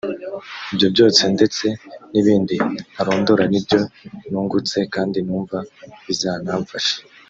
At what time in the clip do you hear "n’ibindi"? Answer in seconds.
2.11-2.55